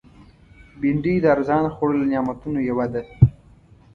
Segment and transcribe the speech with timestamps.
[0.79, 3.01] بېنډۍ د ارزانه خوړو له نعمتونو یوه ده